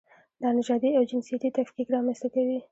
[0.41, 2.59] دا نژادي او جنسیتي تفکیک رامنځته کوي.